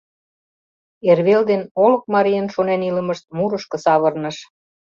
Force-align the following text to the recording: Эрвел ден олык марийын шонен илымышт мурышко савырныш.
Эрвел 1.09 1.41
ден 1.51 1.61
олык 1.83 2.03
марийын 2.13 2.47
шонен 2.53 2.81
илымышт 2.89 3.25
мурышко 3.37 3.77
савырныш. 3.85 4.37